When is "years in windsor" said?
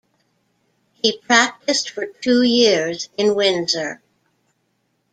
2.41-4.01